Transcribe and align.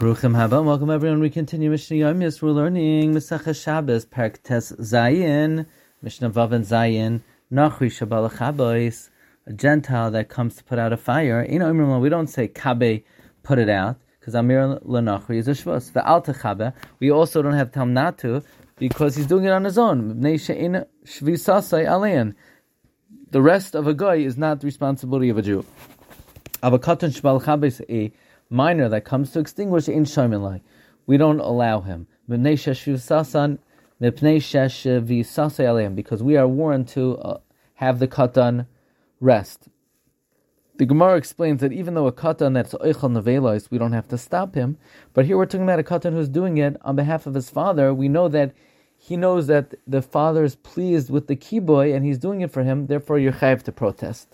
Baruchim 0.00 0.34
haba, 0.34 0.64
welcome 0.64 0.88
everyone. 0.88 1.20
We 1.20 1.28
continue 1.28 1.68
Mishnah 1.68 1.98
Yomis. 1.98 2.40
We're 2.40 2.52
learning 2.52 3.12
Mesachah 3.12 3.54
Shabbos, 3.54 4.06
Parak 4.06 4.42
Tes 4.42 4.72
Zayin, 4.72 5.66
Mishnah 6.00 6.30
Vav 6.30 6.52
and 6.52 6.64
Zayin, 6.64 7.20
Nachri 7.52 7.90
Shabbalach 7.90 9.10
a 9.46 9.52
Gentile 9.52 10.10
that 10.10 10.30
comes 10.30 10.56
to 10.56 10.64
put 10.64 10.78
out 10.78 10.94
a 10.94 10.96
fire. 10.96 11.46
You 11.46 11.58
know, 11.58 11.98
we 11.98 12.08
don't 12.08 12.28
say 12.28 12.48
Kabe, 12.48 13.04
put 13.42 13.58
it 13.58 13.68
out, 13.68 13.96
because 14.18 14.34
Amir 14.34 14.80
Lanachri 14.86 15.36
is 15.36 15.48
a 15.48 15.50
Shvus. 15.50 15.92
The 15.92 16.02
Alta 16.02 16.32
Chabe, 16.32 16.72
we 16.98 17.10
also 17.10 17.42
don't 17.42 17.52
have 17.52 17.76
not 17.76 18.16
to, 18.20 18.42
because 18.78 19.16
he's 19.16 19.26
doing 19.26 19.44
it 19.44 19.50
on 19.50 19.64
his 19.64 19.76
own. 19.76 20.18
The 20.18 20.86
rest 23.34 23.74
of 23.74 23.86
a 23.86 23.92
guy 23.92 24.14
is 24.14 24.38
not 24.38 24.60
the 24.60 24.64
responsibility 24.64 25.28
of 25.28 25.36
a 25.36 25.42
Jew. 25.42 25.62
Avakatan 26.62 27.12
Shabal 27.20 27.42
Chabeis 27.42 27.82
a 27.90 28.10
minor 28.50 28.88
that 28.88 29.04
comes 29.04 29.30
to 29.32 29.38
extinguish 29.38 29.88
in 29.88 30.04
Shaimalai. 30.04 30.60
We 31.06 31.16
don't 31.16 31.40
allow 31.40 31.80
him. 31.80 32.06
Because 35.94 36.22
we 36.22 36.36
are 36.36 36.48
warned 36.48 36.88
to 36.88 37.18
uh, 37.18 37.38
have 37.74 37.98
the 37.98 38.08
katan 38.08 38.66
rest. 39.20 39.68
The 40.76 40.86
Gemara 40.86 41.16
explains 41.16 41.60
that 41.60 41.72
even 41.72 41.94
though 41.94 42.06
a 42.06 42.12
katan 42.12 42.54
that's 42.54 42.74
oichal 42.74 43.10
nevelos, 43.10 43.70
we 43.70 43.78
don't 43.78 43.92
have 43.92 44.08
to 44.08 44.18
stop 44.18 44.54
him. 44.54 44.78
But 45.12 45.26
here 45.26 45.36
we're 45.36 45.46
talking 45.46 45.64
about 45.64 45.78
a 45.78 45.82
katan 45.82 46.12
who's 46.12 46.28
doing 46.28 46.58
it 46.58 46.76
on 46.82 46.96
behalf 46.96 47.26
of 47.26 47.34
his 47.34 47.50
father. 47.50 47.92
We 47.92 48.08
know 48.08 48.28
that 48.28 48.52
he 48.96 49.16
knows 49.16 49.46
that 49.46 49.74
the 49.86 50.02
father 50.02 50.44
is 50.44 50.56
pleased 50.56 51.10
with 51.10 51.26
the 51.26 51.36
kiboy 51.36 51.94
and 51.94 52.04
he's 52.04 52.18
doing 52.18 52.42
it 52.42 52.50
for 52.50 52.62
him. 52.62 52.86
Therefore, 52.86 53.18
you're 53.18 53.32
chayiv 53.32 53.62
to 53.64 53.72
protest. 53.72 54.28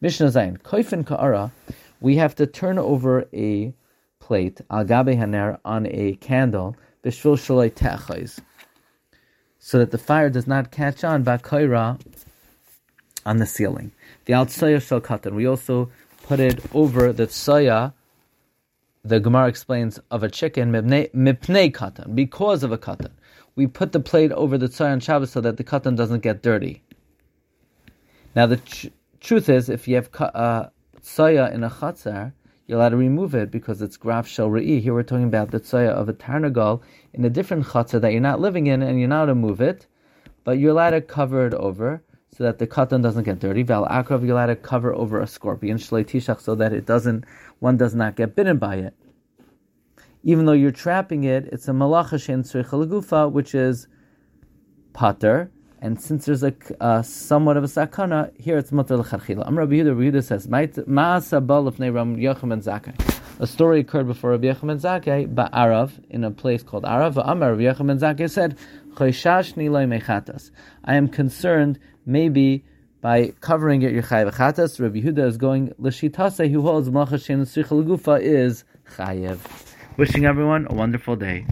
Mishnah 0.00 0.26
Zayin, 0.26 0.60
koifin 0.60 1.06
ka'ara 1.06 1.52
we 2.00 2.16
have 2.16 2.34
to 2.36 2.46
turn 2.46 2.78
over 2.78 3.26
a 3.32 3.72
plate, 4.20 4.60
al 4.70 4.84
gabe 4.84 5.16
haner, 5.16 5.58
on 5.64 5.86
a 5.86 6.14
candle, 6.16 6.76
b'shvil 7.04 7.36
shaloi 7.36 7.70
techais, 7.70 8.40
so 9.58 9.78
that 9.78 9.90
the 9.90 9.98
fire 9.98 10.30
does 10.30 10.46
not 10.46 10.70
catch 10.70 11.04
on 11.04 11.24
ba'koira 11.24 11.98
on 13.26 13.38
the 13.38 13.46
ceiling. 13.46 13.92
The 14.24 14.32
al 14.34 14.46
tsoya 14.46 14.80
shal 14.80 15.00
katan. 15.00 15.34
We 15.34 15.46
also 15.46 15.90
put 16.22 16.40
it 16.40 16.60
over 16.74 17.12
the 17.12 17.26
tsoya. 17.26 17.92
The 19.04 19.20
Gemara 19.20 19.48
explains 19.48 19.98
of 20.10 20.22
a 20.22 20.28
chicken 20.28 20.72
mipnei 20.72 21.72
katan 21.72 22.14
because 22.14 22.62
of 22.62 22.72
a 22.72 22.78
katan. 22.78 23.10
We 23.56 23.66
put 23.66 23.92
the 23.92 24.00
plate 24.00 24.32
over 24.32 24.56
the 24.58 24.68
tsoya 24.68 24.92
on 24.92 25.00
Shabbos 25.00 25.30
so 25.30 25.40
that 25.40 25.56
the 25.56 25.64
katan 25.64 25.96
doesn't 25.96 26.20
get 26.20 26.42
dirty. 26.42 26.82
Now 28.34 28.46
the 28.46 28.58
tr- 28.58 28.88
truth 29.20 29.48
is, 29.48 29.68
if 29.68 29.88
you 29.88 29.96
have 29.96 30.10
uh, 30.20 30.66
tsaya 31.06 31.52
in 31.54 31.62
a 31.62 31.70
chatzar, 31.70 32.32
you're 32.66 32.78
allowed 32.78 32.88
to 32.88 32.96
remove 32.96 33.34
it 33.34 33.50
because 33.50 33.80
it's 33.80 33.96
graf 33.96 34.26
shel 34.26 34.50
re'i. 34.50 34.80
Here 34.80 34.92
we're 34.92 35.04
talking 35.04 35.24
about 35.28 35.52
the 35.52 35.60
tsaya 35.60 35.90
of 35.90 36.08
a 36.08 36.12
tarnagal 36.12 36.82
in 37.14 37.24
a 37.24 37.30
different 37.30 37.64
chatzar 37.64 38.00
that 38.00 38.10
you're 38.10 38.20
not 38.20 38.40
living 38.40 38.66
in, 38.66 38.82
and 38.82 38.98
you're 38.98 39.08
not 39.08 39.18
allowed 39.18 39.26
to 39.26 39.34
move 39.36 39.60
it, 39.60 39.86
but 40.42 40.58
you're 40.58 40.72
allowed 40.72 40.90
to 40.90 41.00
cover 41.00 41.46
it 41.46 41.54
over 41.54 42.02
so 42.36 42.42
that 42.42 42.58
the 42.58 42.66
katan 42.66 43.02
doesn't 43.02 43.22
get 43.22 43.38
dirty. 43.38 43.62
Val 43.62 43.86
akrav, 43.86 44.22
you're 44.22 44.32
allowed 44.32 44.46
to 44.46 44.56
cover 44.56 44.92
over 44.94 45.20
a 45.20 45.26
scorpion 45.28 45.78
shlei 45.78 46.04
tishach 46.04 46.40
so 46.40 46.56
that 46.56 46.72
it 46.72 46.86
doesn't, 46.86 47.24
one 47.60 47.76
does 47.76 47.94
not 47.94 48.16
get 48.16 48.34
bitten 48.34 48.58
by 48.58 48.74
it. 48.74 48.94
Even 50.24 50.44
though 50.44 50.52
you're 50.52 50.72
trapping 50.72 51.22
it, 51.22 51.46
it's 51.52 51.68
a 51.68 51.72
malacha 51.72 52.20
shen 52.20 53.32
which 53.32 53.54
is 53.54 53.86
pater, 54.92 55.52
and 55.80 56.00
since 56.00 56.24
there's 56.24 56.42
a 56.42 56.54
uh, 56.80 57.02
somewhat 57.02 57.56
of 57.56 57.64
a 57.64 57.66
sakana, 57.66 58.30
here 58.40 58.56
it's 58.56 58.72
l'charchila. 58.72 59.46
Am 59.46 59.58
Rabbi 59.58 59.74
Yehuda, 59.74 59.88
Rabbi 59.88 60.16
Yehuda 60.16 60.24
says, 60.24 60.46
Ma'asa 60.46 61.46
bal 61.46 61.68
of 61.68 61.78
Ram 61.78 62.16
Yochanan 62.16 62.48
ben 62.48 62.60
Zakai. 62.62 62.94
A 63.38 63.46
story 63.46 63.80
occurred 63.80 64.06
before 64.06 64.30
Rabbi 64.30 64.46
Yochanan 64.46 64.66
ben 64.68 64.78
Zakai, 64.78 65.34
Ba'arav, 65.34 65.92
in 66.08 66.24
a 66.24 66.30
place 66.30 66.62
called 66.62 66.84
Arav. 66.84 67.22
Amar 67.22 67.50
Rabbi 67.52 67.64
Yochanan 67.64 67.86
ben 67.86 67.98
Zakai 67.98 68.30
said, 68.30 68.56
mechatas. 68.96 70.50
I 70.84 70.94
am 70.94 71.08
concerned, 71.08 71.78
maybe, 72.06 72.64
by 73.02 73.34
covering 73.40 73.82
it, 73.82 73.92
your 73.92 74.02
chayav 74.02 74.32
chatas. 74.34 74.80
Rabbi 74.80 75.00
Yehuda 75.00 75.26
is 75.26 75.36
going, 75.36 75.74
l'shitase, 75.78 76.50
who 76.50 76.62
holds 76.62 76.88
malacha 76.88 77.22
shen 77.22 77.42
is 77.42 78.64
chayav. 78.96 79.38
Wishing 79.98 80.24
everyone 80.24 80.66
a 80.70 80.74
wonderful 80.74 81.16
day. 81.16 81.46